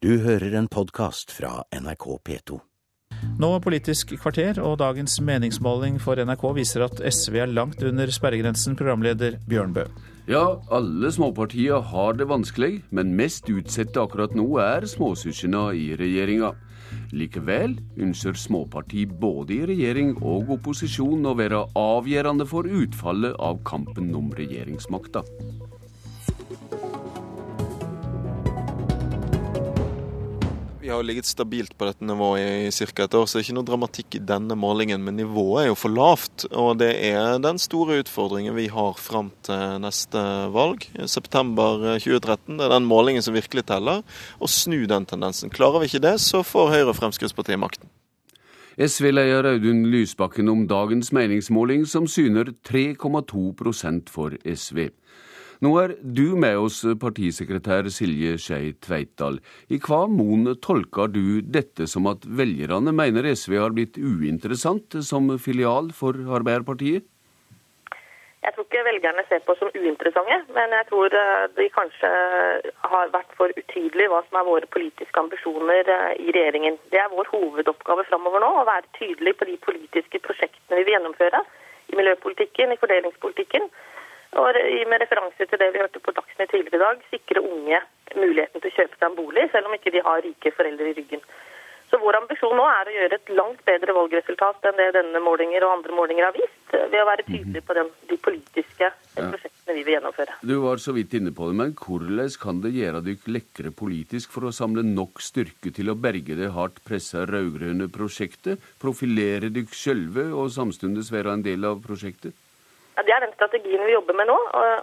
[0.00, 2.56] Du hører en podkast fra NRK P2.
[3.36, 8.78] Nå Politisk kvarter, og dagens meningsmåling for NRK viser at SV er langt under sperregrensen,
[8.80, 9.84] programleder Bjørnbø.
[10.24, 16.54] Ja, alle småpartier har det vanskelig, men mest utsatte akkurat nå er småsøsknene i regjeringa.
[17.12, 24.14] Likevel ønsker småparti både i regjering og opposisjon å være avgjørende for utfallet av kampen
[24.16, 25.26] om regjeringsmakta.
[30.90, 33.04] Vi har ligget stabilt på dette nivået i ca.
[33.04, 35.04] et år, så det er ikke noe dramatikk i denne målingen.
[35.06, 39.28] Men nivået er jo for lavt, og det er den store utfordringen vi har fram
[39.46, 40.18] til neste
[40.50, 40.88] valg.
[41.06, 42.58] September 2013.
[42.58, 44.02] Det er den målingen som virkelig teller.
[44.42, 45.54] Å snu den tendensen.
[45.54, 47.86] Klarer vi ikke det, så får Høyre og Fremskrittspartiet makten.
[48.74, 54.88] SV-leder Audun Lysbakken om dagens meningsmåling, som syner 3,2% for SV.
[55.60, 59.34] Nå er du med oss, partisekretær Silje Skei Tveitdal.
[59.68, 65.28] I hva mon tolker du dette som at velgerne mener SV har blitt uinteressant som
[65.36, 67.04] filial for Arbeiderpartiet?
[68.40, 72.08] Jeg tror ikke velgerne ser på som uinteressante, men jeg tror eh, de kanskje
[72.88, 76.80] har vært for utydelige hva som er våre politiske ambisjoner eh, i regjeringen.
[76.88, 80.96] Det er vår hovedoppgave framover nå, å være tydelig på de politiske prosjektene vi vil
[80.96, 81.44] gjennomføre.
[81.92, 83.68] I miljøpolitikken, i fordelingspolitikken.
[84.38, 84.58] Og
[84.90, 87.80] med referanse til det vi hørte på Dagsnytt tidligere i dag, sikre unge
[88.14, 90.96] muligheten til å kjøpe seg en bolig, selv om ikke de har rike foreldre i
[90.98, 91.22] ryggen.
[91.90, 95.64] Så Vår ambisjon nå er å gjøre et langt bedre valgresultat enn det denne målinger
[95.66, 99.82] og andre målinger har vist, ved å være tydelige på den, de politiske prosjektene vi
[99.82, 100.36] vil gjennomføre.
[100.46, 104.30] Du var så vidt inne på det, men hvordan kan det gjøre dere lekre politisk
[104.36, 109.74] for å samle nok styrke til å berge det hardt pressa rød-grønne prosjektet, profilere dere
[109.74, 112.38] sjølve og samtidig være en del av prosjektet?
[112.96, 114.36] Ja, Det er den strategien vi jobber med nå.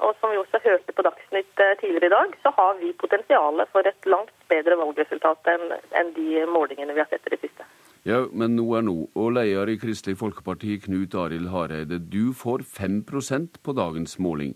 [0.06, 3.70] Og, som vi også hørte på Dagsnytt eh, tidligere i dag, så har vi potensialet
[3.74, 7.68] for et langt bedre valgresultat enn, de målingene vi har sett i det siste.
[8.08, 8.96] Ja, men nå er nå.
[9.20, 14.56] Og leder i Kristelig Folkeparti, Knut Arild Hareide, du får 5% på dagens måling.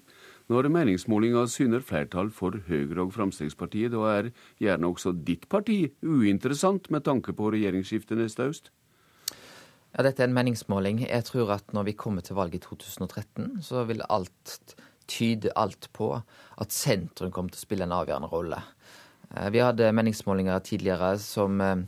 [0.51, 6.89] Når meningsmålinga syner flertall for Høyre og Fremskrittspartiet, da er gjerne også ditt parti uinteressant
[6.91, 8.71] med tanke på regjeringsskiftet neste høst?
[9.91, 11.01] Ja, Dette er en meningsmåling.
[11.03, 14.75] Jeg tror at når vi kommer til valget i 2013, så vil alt
[15.11, 18.61] tyde alt på at sentrum kommer til å spille en avgjørende rolle.
[19.35, 21.83] Eh, vi hadde meningsmålinger tidligere som, eh,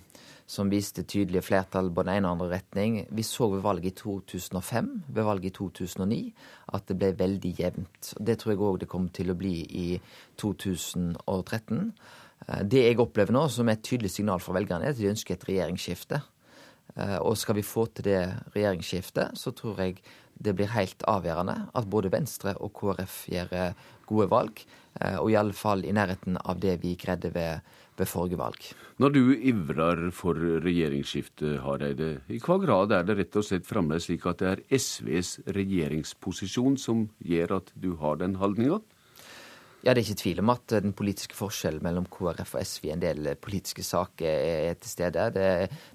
[0.46, 3.08] som viste tydelige flertall på den ene og andre retning.
[3.10, 6.34] Vi så ved valget i 2005, ved valget i 2009,
[6.74, 8.14] at det ble veldig jevnt.
[8.20, 10.02] Det tror jeg òg det kommer til å bli i
[10.36, 11.94] 2013.
[12.50, 15.08] Eh, det jeg opplever nå som er et tydelig signal fra velgerne, er at de
[15.08, 16.22] ønsker et regjeringsskifte.
[16.96, 18.22] Eh, og skal vi få til det
[18.54, 20.02] regjeringsskiftet, så tror jeg
[20.44, 24.64] det blir helt avgjørende at både Venstre og KrF gjør eh, gode valg.
[25.02, 27.64] Eh, og i alle fall i nærheten av det vi greide ved,
[27.98, 28.70] ved forrige valg.
[29.02, 34.10] Når du ivrer for regjeringsskifte, Hareide, i hva grad er det rett og slett fremdeles
[34.10, 38.84] slik at det er SVs regjeringsposisjon som gjør at du har den holdninga?
[39.84, 42.92] Ja, Det er ikke tvil om at den politiske forskjellen mellom KrF og SV i
[42.94, 45.26] en del politiske saker er til stede.
[45.36, 45.48] Det,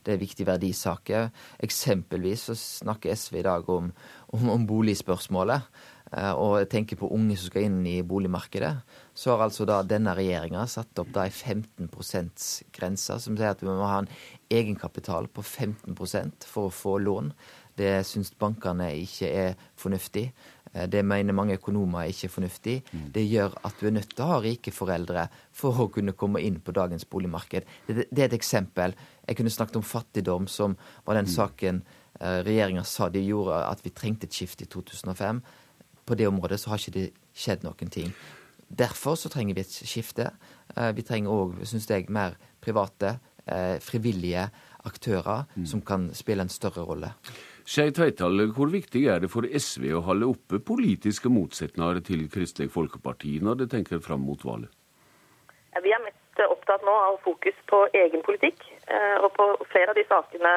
[0.05, 1.31] det er viktige verdisaker.
[1.65, 3.89] Eksempelvis så snakker SV i dag om,
[4.29, 5.65] om, om boligspørsmålet.
[6.13, 8.75] Eh, og tenker på unge som skal inn i boligmarkedet.
[9.17, 13.65] Så har altså da denne regjeringa satt opp da ei 15 %-grense, som sier at
[13.65, 14.13] vi må ha en
[14.53, 17.33] egenkapital på 15% for å få lån.
[17.79, 20.33] Det syns bankene ikke er fornuftig.
[20.73, 22.79] Eh, det mener mange økonomer er ikke fornuftig.
[22.93, 23.07] Mm.
[23.15, 26.43] Det gjør at du er nødt til å ha rike foreldre for å kunne komme
[26.45, 27.69] inn på dagens boligmarked.
[27.87, 28.97] Det, det er et eksempel.
[29.27, 31.35] Jeg kunne snakket om fattigdom, som var den mm.
[31.35, 31.83] saken
[32.21, 35.43] eh, regjeringa sa de gjorde at vi trengte et skifte i 2005.
[36.09, 38.13] På det området så har ikke det skjedd noen ting.
[38.69, 40.31] Derfor så trenger vi et skifte.
[40.77, 43.19] Eh, vi trenger òg, syns jeg, mer private,
[43.81, 44.43] frivillige
[44.85, 45.63] aktører mm.
[45.71, 47.09] som kan spille en større rolle.
[47.69, 52.73] Skei Tveital, hvor viktig er det for SV å holde oppe politiske motsetninger til Kristelig
[52.73, 54.73] Folkeparti når det tenker fram mot valget?
[55.85, 58.65] Vi er mest opptatt nå av fokus på egen politikk.
[58.89, 60.55] Eh, og på flere av de sakene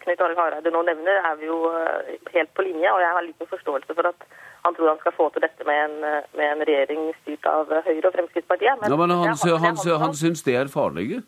[0.00, 2.88] Knut Arild Hareide nå nevner, er vi jo eh, helt på linje.
[2.88, 4.26] Og jeg har liten forståelse for at
[4.64, 5.96] han tror han skal få til dette med en,
[6.40, 8.80] med en regjering styrt av Høyre og Fremskrittspartiet.
[8.80, 11.20] Men, ja, men han, han, han, han syns det er farlig?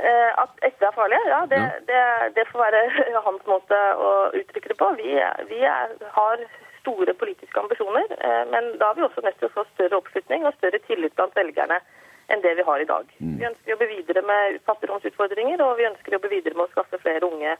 [0.00, 2.02] Eh, at SV er farlige, ja, det, det,
[2.36, 2.80] det, får være
[3.26, 4.88] hans måte å uttrykke det på.
[5.00, 5.16] Vi,
[5.50, 6.44] vi er, har
[6.80, 10.46] store politiske ambisjoner, eh, men da har vi også nødt til å få større oppslutning
[10.48, 11.80] og større tillit blant velgerne
[12.32, 13.12] enn det vi har i dag.
[13.18, 13.36] Mm.
[13.40, 16.72] Vi ønsker å jobbe videre med fattigdomsutfordringer, og vi ønsker å jobbe videre med å
[16.72, 17.56] skaffe flere unge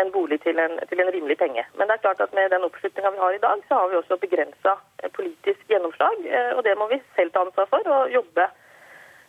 [0.00, 1.64] en bolig til en, til en rimelig penge.
[1.78, 3.98] Men det er klart at med den oppslutninga vi har i dag, så har vi
[3.98, 4.74] også begrensa
[5.14, 8.48] politisk gjennomslag, eh, og det må vi selv ta ansvar for og jobbe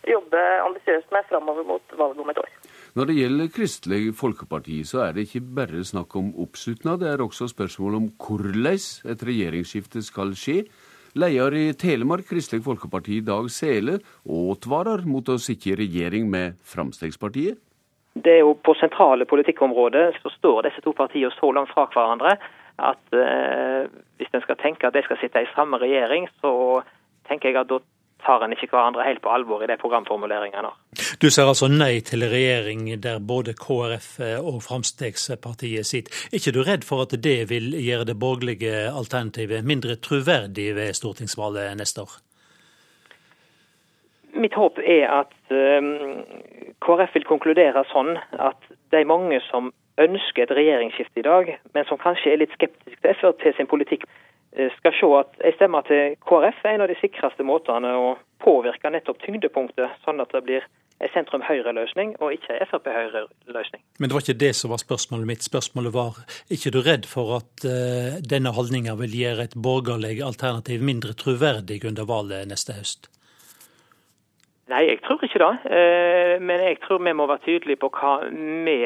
[0.07, 2.51] jobbe ambisiøst med framover mot valget om et år.
[2.95, 7.23] Når det gjelder Kristelig Folkeparti, så er det ikke bare snakk om oppslutnad, det er
[7.23, 8.65] også spørsmål om hvordan
[9.13, 10.65] et regjeringsskifte skal skje.
[11.15, 17.59] Leder i Telemark Kristelig Folkeparti, Dag Sele, advarer mot å sitte i regjering med Fremskrittspartiet.
[18.13, 22.35] Det er jo På sentrale politikkområder så står disse to partiene så langt fra hverandre
[22.81, 23.87] at eh,
[24.19, 26.81] hvis en skal tenke at de skal sitte i samme regjering, så
[27.27, 27.79] tenker jeg at da
[28.25, 30.71] tar en ikke hverandre helt på alvor i de programformuleringene.
[31.21, 34.09] Du ser altså nei til regjering der både KrF
[34.39, 36.15] og Fremskrittspartiet sitter.
[36.29, 40.93] Er ikke du redd for at det vil gjøre det borgerlige alternativet mindre troverdig ved
[40.97, 42.17] stortingsvalget neste år?
[44.41, 46.23] Mitt håp er at um,
[46.81, 51.99] KrF vil konkludere sånn at de mange som ønsker et regjeringsskifte i dag, men som
[51.99, 54.20] kanskje er litt skeptiske til Frp sin politikk, Eh,
[54.77, 58.13] skal se at en stemme til KrF er en av de sikreste måtene å
[58.43, 60.65] påvirke nettopp tyngdepunktet, sånn at det blir
[61.01, 63.81] en sentrum-høyre-løsning og ikke en Frp-høyre-løsning.
[63.99, 65.45] Men det var ikke det som var spørsmålet mitt.
[65.45, 66.19] Spørsmålet var
[66.53, 71.81] ikke du redd for at uh, denne holdninga vil gjøre et borgerlig alternativ mindre troverdig
[71.89, 73.09] under valget neste høst?
[74.71, 75.53] Nei, jeg tror ikke det.
[75.65, 78.19] Uh, men jeg tror vi må være tydelige på hva
[78.67, 78.77] vi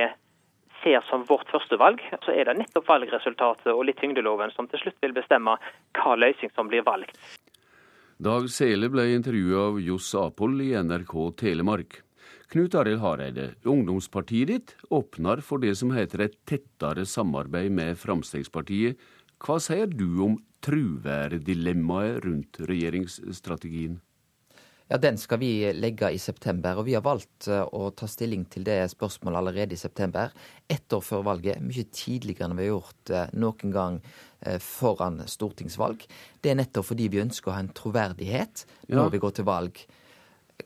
[0.86, 5.02] ser som vårt førstevalg, så er det nettopp valgresultatet og litt tyngdeloven som til slutt
[5.02, 5.58] vil bestemme
[5.98, 7.18] hva løsning som blir valgt.
[8.22, 11.98] Dag Sele ble intervjuet av Johs Apoll i NRK Telemark.
[12.54, 19.02] Knut Arild Hareide, ungdomspartiet ditt åpner for det som heter et tettere samarbeid med Fremskrittspartiet.
[19.42, 23.98] Hva sier du om truværdilemmaet rundt regjeringsstrategien?
[24.88, 26.78] Ja, Den skal vi legge i september.
[26.78, 30.30] og Vi har valgt eh, å ta stilling til det spørsmålet allerede i september.
[30.70, 31.62] Ett år før valget.
[31.62, 33.98] Mye tidligere enn vi har gjort eh, noen gang
[34.46, 36.06] eh, foran stortingsvalg.
[36.42, 39.12] Det er nettopp fordi vi ønsker å ha en troverdighet når ja.
[39.16, 39.82] vi går til valg.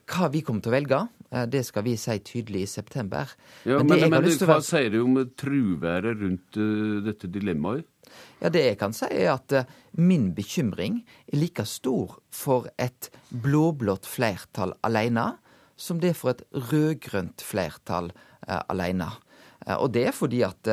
[0.09, 0.99] Hva vi kommer til å velge,
[1.29, 3.29] det skal vi si tydelig i september.
[3.67, 7.85] Ja, men, men, men hva sier du om truværet rundt uh, dette dilemmaet?
[8.41, 9.67] Ja, Det jeg kan si, er at uh,
[10.01, 15.35] min bekymring er like stor for et blå-blått flertall alene
[15.79, 16.41] som det er for et
[16.71, 19.11] rød-grønt flertall uh, alene.
[19.75, 20.65] Og det er fordi at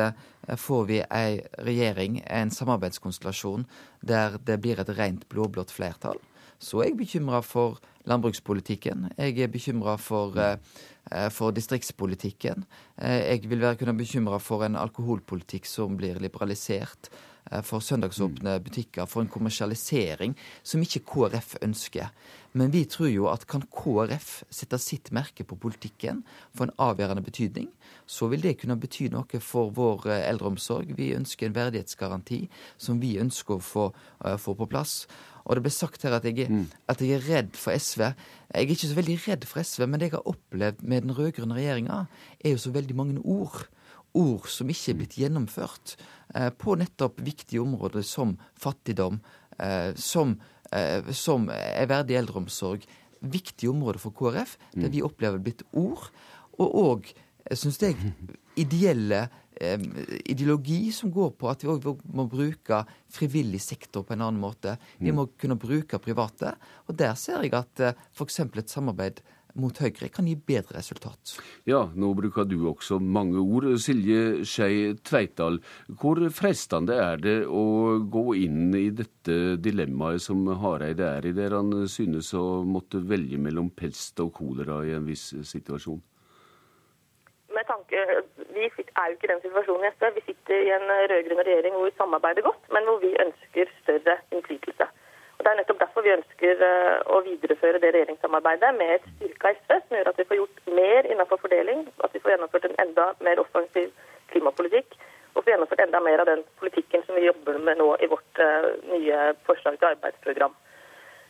[0.57, 3.65] får vi ei regjering, en samarbeidskonstellasjon,
[4.01, 6.17] der det blir et rent blå-blått flertall,
[6.59, 9.11] så er jeg bekymra for landbrukspolitikken.
[9.17, 10.37] Jeg er bekymra for,
[11.35, 12.65] for, distriktspolitikken.
[12.97, 17.11] Jeg vil være kunne bekymra for en alkoholpolitikk som blir liberalisert.
[17.51, 22.11] Eh, for søndagsåpne butikker, for en kommersialisering som ikke KrF ønsker.
[22.53, 26.23] Men vi tror jo at kan KrF sette sitt merke på politikken
[26.55, 27.69] for en avgjørende betydning,
[28.05, 30.95] så vil det kunne bety noe for vår eh, eldreomsorg.
[30.97, 32.47] Vi ønsker en verdighetsgaranti
[32.77, 33.89] som vi ønsker å få,
[34.25, 35.05] uh, få på plass.
[35.45, 36.65] Og det ble sagt her at jeg, er, mm.
[36.91, 38.09] at jeg, er, redd for SV.
[38.51, 41.15] Jeg er ikke så veldig redd for SV, men det jeg har opplevd med den
[41.15, 42.03] rød-grønne regjeringa,
[42.43, 43.67] er jo så veldig mange ord
[44.17, 45.95] ord som ikke er blitt gjennomført
[46.59, 49.19] på nettopp viktige områder som fattigdom,
[49.59, 50.35] eh, som,
[50.71, 52.85] eh, som er verdig eldreomsorg.
[53.21, 54.93] Viktige områder for KrF, der mm.
[54.93, 56.09] vi opplever blitt ord.
[56.61, 57.11] Og òg,
[57.53, 57.97] syns jeg,
[58.63, 59.27] ideelle
[60.29, 64.75] ideologi som går på at vi òg må bruke frivillig sektor på en annen måte.
[64.99, 65.17] Vi mm.
[65.17, 66.51] må kunne bruke private.
[66.85, 67.81] Og der ser jeg at
[68.13, 68.39] f.eks.
[68.45, 69.23] et samarbeid
[69.61, 71.35] mot Høyre kan gi bedre resultat.
[71.69, 73.69] Ja, nå bruker du også mange ord.
[73.81, 75.59] Silje Skei Tveitdal,
[75.99, 81.57] hvor fristende er det å gå inn i dette dilemmaet som Hareide er i, der
[81.57, 85.99] han synes å måtte velge mellom pest og kolera i en viss situasjon?
[87.57, 87.97] Med tanke,
[88.57, 90.05] Vi er jo ikke i den situasjonen i SV.
[90.15, 94.17] Vi sitter i en rød-grønn regjering hvor vi samarbeider godt, men hvor vi ønsker større
[94.33, 94.87] innflytelse.
[95.37, 99.53] Og Det er nettopp derfor vi ønsker eh, å videreføre det regjeringssamarbeidet med et styrka
[99.53, 102.79] SV, som gjør at vi får gjort mer innenfor fordeling, at vi får gjennomført en
[102.83, 103.91] enda mer offensiv
[104.31, 104.97] klimapolitikk,
[105.35, 108.41] og får gjennomført enda mer av den politikken som vi jobber med nå i vårt
[108.41, 110.55] uh, nye forslag til arbeidsprogram.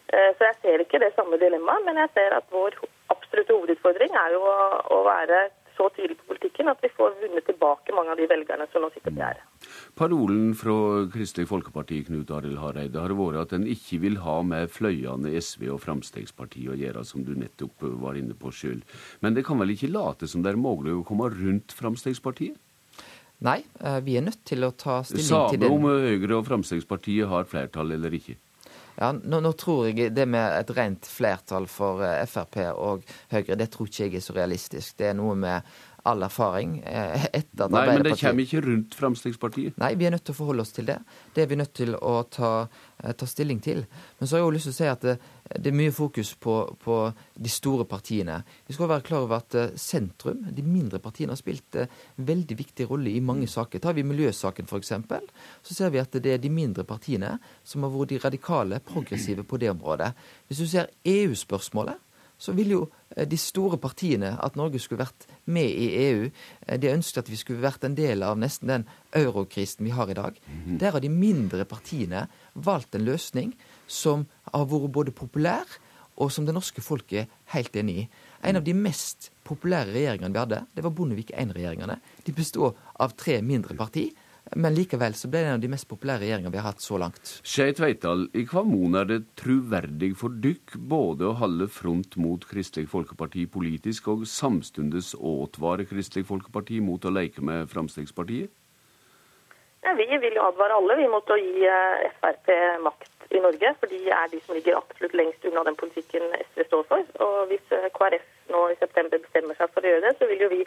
[0.08, 2.80] Uh, så jeg ser ikke det samme dilemmaet, men jeg ser at vår
[3.12, 7.96] absolutte hovedutfordring er jo å være så tydelig på politikken at vi får vunnet tilbake
[7.96, 9.68] mange av de velgerne som nå sitter på gjerdet.
[9.98, 10.78] Parolen fra
[11.14, 15.70] Kristelig Folkeparti Knut Arild Hareide har vært at en ikke vil ha med fløyene SV
[15.76, 18.82] og Frp å gjøre, som du nettopp var inne på sjøl.
[19.22, 22.50] Men det kan vel ikke late som det er mulig å komme rundt Frp?
[23.46, 25.70] Nei, eh, vi er nødt til å ta stilling Samme til det.
[25.70, 28.38] Samme om Høyre og Frp har flertall eller ikke?
[28.98, 33.58] Ja, nå, nå, tror jeg det med et rent flertall for uh, Frp og Høyre,
[33.60, 34.96] det tror ikke jeg er så realistisk.
[34.98, 35.78] Det er noe med
[36.08, 39.78] all erfaring uh, etter at Nei, men det kommer ikke rundt Fremskrittspartiet?
[39.82, 40.98] Nei, vi er nødt til å forholde oss til det.
[41.36, 43.84] Det er vi nødt til å ta, uh, ta stilling til.
[44.18, 45.08] Men så har jeg jo lyst til å si at
[45.56, 46.98] det er mye fokus på, på,
[47.38, 48.42] de store partiene.
[48.68, 52.02] Vi skal være klar over at eh, sentrum, de mindre partiene, har spilt en eh,
[52.28, 53.82] veldig viktig rolle i mange saker.
[53.84, 54.94] Tar vi miljøsaken f.eks.,
[55.64, 59.46] så ser vi at det er de mindre partiene som har vært de radikale, progressive
[59.48, 60.12] på det området.
[60.48, 62.04] Hvis du ser EU-spørsmålet,
[62.38, 62.82] så vil jo
[63.16, 66.28] eh, de store partiene at Norge skulle vært med i EU.
[66.76, 68.86] De ønsket at vi skulle vært en del av nesten den
[69.16, 70.36] eurokrisen vi har i dag.
[70.44, 70.78] Mhm.
[70.84, 73.56] Der har de mindre partiene valgt en løsning
[73.88, 75.66] som har vært både populær,
[76.18, 78.06] og som det norske folket er helt enig i.
[78.48, 82.00] En av de mest populære regjeringene vi hadde, det var Bondevik I-regjeringene.
[82.26, 84.10] De bestod av tre mindre parti.
[84.56, 87.00] Men likevel så ble det en av de mest populære regjeringene vi har hatt så
[87.02, 87.32] langt.
[87.44, 92.46] Skei Tveitdal, i hva mon er det truverdig for dykk både å holde front mot
[92.48, 98.54] Kristelig Folkeparti politisk, og samstundes åtvare Kristelig Folkeparti mot å leke med Fremskrittspartiet?
[99.84, 102.50] Ja, vi vil jo advare alle vi mot å gi eh, Frp
[102.84, 103.74] makt i Norge.
[103.80, 107.10] For de er de som ligger absolutt lengst unna den politikken SV står for.
[107.28, 110.46] Og hvis eh, KrF nå i september bestemmer seg for å gjøre det, så vil
[110.46, 110.62] jo vi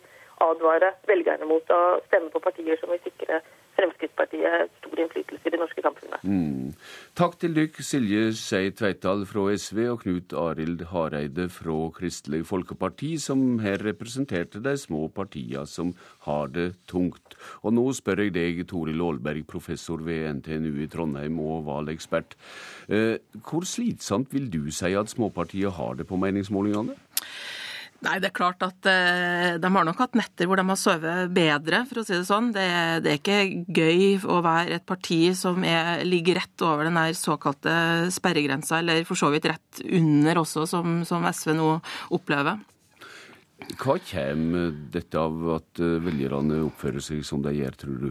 [0.45, 3.43] advare velgerne mot å stemme på partier som vil sikre
[3.81, 6.25] Fremskrittspartiet stor innflytelse i det norske samfunnet.
[6.25, 6.73] Mm.
[7.17, 13.15] Takk til dykk, Silje Skei Tveitdal fra SV og Knut Arild Hareide fra Kristelig Folkeparti,
[13.23, 15.95] som her representerte de små partiene som
[16.27, 17.39] har det tungt.
[17.65, 22.37] Og nå spør jeg deg, Toril Aalberg, professor ved NTNU i Trondheim og valgekspert.
[22.89, 26.99] Eh, hvor slitsomt vil du si at småpartiet har det på meningsmålingene?
[28.01, 31.33] Nei, det er klart at eh, de har nok hatt netter hvor de har sovet
[31.37, 32.49] bedre, for å si det sånn.
[32.55, 32.65] Det,
[33.05, 37.13] det, er ikke gøy å være et parti som er, ligger rett over den der
[37.19, 37.75] såkalte
[38.15, 41.69] sperregrensa, eller for så vidt rett under også, som, som SV nå
[42.17, 42.63] opplever.
[43.77, 48.11] Hva kommer dette av at eh, velgerne oppfører seg som de gjør, tror du?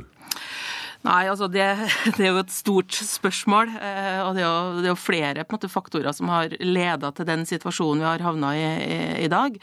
[1.00, 1.64] Nei, altså det,
[2.18, 3.72] det, er jo et stort spørsmål.
[3.80, 7.28] Eh, og det er jo, det er jo flere måte, faktorer som har leda til
[7.30, 9.56] den situasjonen vi har havna i, i, i dag.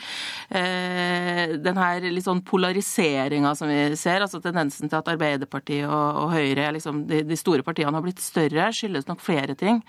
[0.49, 6.23] Eh, den her litt sånn polariseringa som vi ser, altså tendensen til at Arbeiderpartiet og,
[6.23, 9.83] og Høyre, liksom, de, de, store partiene, har blitt større, skyldes nok flere ting.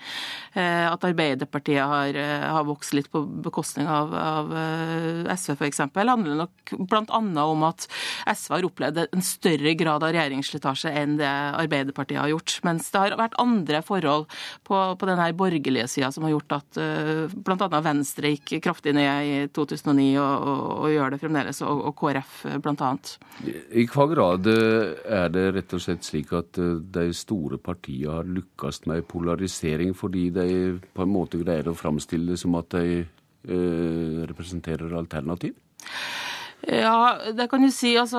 [0.52, 4.52] Eh, at Arbeiderpartiet har, har, vokst litt på bekostning av, av
[5.32, 7.20] SV f.eks., handler nok bl.a.
[7.48, 7.88] om at
[8.28, 12.58] SV har opplevd en større grad av regjeringsslitasje enn det Arbeiderpartiet har gjort.
[12.66, 14.28] Mens det har vært andre forhold
[14.66, 17.68] på, på denne borgerlige sida som har gjort at uh, eh, bl.a.
[17.84, 22.40] Venstre gikk kraftig ned i 2009 og, og, og gjør det fremdeles, og, og KrF
[22.64, 22.92] bl.a.
[23.78, 28.18] I hva grad eh, er det rett og slett slik at eh, de store partiene
[28.18, 30.48] har lykkes med polarisering fordi de
[30.94, 35.56] på en måte greier å framstille det som at de uh, representerer alternativ?
[36.66, 37.92] Ja, det kan du si.
[37.96, 38.18] Altså,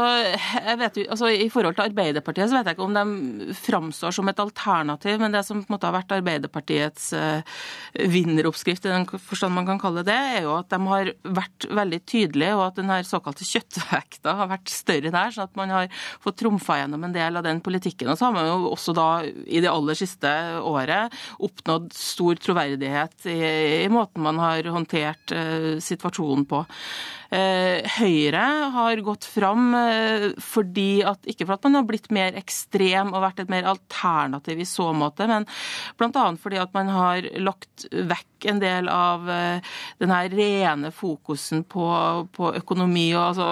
[0.80, 4.40] vet, altså, I forhold til Arbeiderpartiet så vet jeg ikke om de framstår som et
[4.40, 7.60] alternativ, men det som på en måte har vært Arbeiderpartiets uh,
[8.00, 12.00] vinneroppskrift, i den forstand man kan kalle det, er jo at de har vært veldig
[12.08, 15.92] tydelige, og at den her såkalte kjøttvekta har vært større der, sånn at man har
[16.24, 18.08] fått trumfa gjennom en del av den politikken.
[18.08, 23.30] Og så har man jo også da i det aller siste året oppnådd stor troverdighet
[23.30, 23.40] i,
[23.84, 26.64] i måten man har håndtert uh, situasjonen på.
[27.30, 32.10] Uh, Høyre Høyre har gått fram eh, fordi at, ikke for at man har blitt
[32.14, 35.48] mer ekstrem og vært et mer alternativ i så måte, men
[35.98, 36.26] bl.a.
[36.38, 39.66] fordi at man har lagt vekk en del av eh,
[40.00, 41.88] den her rene fokusen på,
[42.36, 43.50] på økonomi og altså,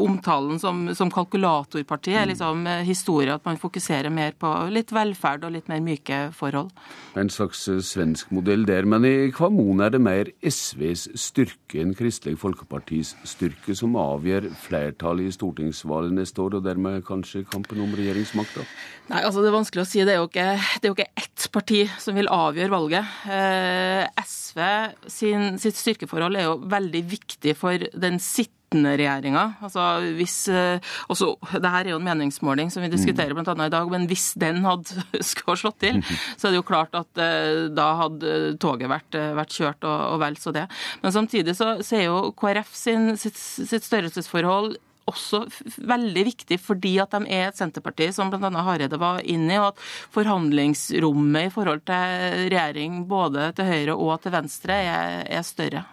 [0.00, 5.48] omtalen som, som kalkulatorparti er liksom eh, historie, at man fokuserer mer på litt velferd
[5.48, 6.70] og litt mer myke forhold.
[7.18, 11.96] En slags svensk modell der, men i hva mon er det mer SVs styrke enn
[11.98, 13.39] Kristelig Folkepartis styrke?
[13.40, 18.66] Styrke som avgjør flertallet i stortingsvalget neste år, og dermed kanskje kampen om regjeringsmakta?
[19.10, 20.04] Nei, altså Det er vanskelig å si.
[20.04, 20.46] Det er jo ikke,
[20.80, 23.18] det jo ikke ett parti som vil avgjøre valget.
[23.32, 24.62] Eh, SV
[25.10, 29.44] sin, sitt styrkeforhold er jo veldig viktig for den sittende regjeringa.
[29.64, 29.84] Altså
[30.16, 30.78] hvis eh,
[31.10, 34.06] også, Det her er jo en meningsmåling som vi diskuterer blant annet i dag, men
[34.10, 36.02] hvis den hadde skulle slått til,
[36.36, 39.98] så er det jo klart at uh, da hadde toget vært, uh, vært kjørt, og,
[40.14, 40.66] og, vel så det.
[41.02, 44.76] Men samtidig så, så er jo KrF sin, sitt, sitt størrelsesforhold
[45.10, 45.44] også
[45.90, 48.50] veldig viktig fordi at de er et Senterparti som bl.a.
[48.62, 54.20] Hareide var inne i, og at forhandlingsrommet i forhold til regjering både til høyre og
[54.22, 55.86] til venstre er, er større.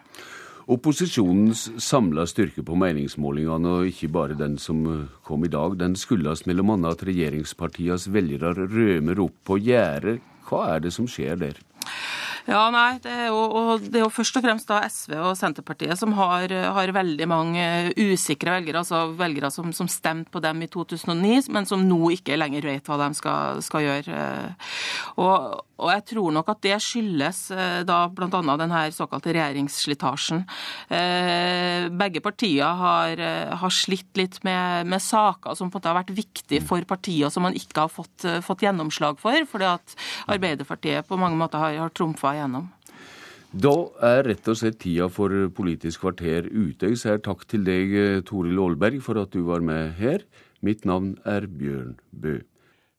[0.67, 4.81] Opposisjonens samla styrke på meningsmålingene, og ikke bare den som
[5.23, 6.75] kom i dag, den skyldes bl.a.
[6.89, 10.19] at regjeringspartienes velgere rømer opp på gjerdet.
[10.49, 11.61] Hva er det som skjer der?
[12.47, 15.99] Ja, nei, det er, jo, det er jo, først og fremst da SV og Senterpartiet
[15.99, 17.63] som har, har veldig mange
[17.99, 22.37] usikre velgere, altså velgere som, som, stemte på dem i 2009, men som nå ikke
[22.39, 24.19] lenger vet hva de skal, skal gjøre.
[25.19, 28.29] Og, og, jeg tror nok at det skyldes eh, da bl.a.
[28.31, 30.45] denne såkalte regjeringsslitasjen.
[30.87, 33.25] Eh, begge partier har,
[33.59, 37.33] har slitt litt med, med, saker som på en måte har vært viktige for partier
[37.33, 39.99] som man ikke har fått, fått gjennomslag for, fordi at
[40.31, 42.71] Arbeiderpartiet på mange måter har, har trumfa igjennom.
[43.57, 46.91] Da er rett og slett tida for Politisk kvarter ute.
[46.91, 47.95] Jeg sier takk til deg,
[48.27, 50.25] Toril Aalberg, for at du var med her.
[50.61, 52.39] Mitt navn er Bjørn Bø.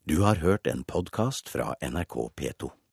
[0.08, 2.77] Du har hørt en podkast fra NRK P2.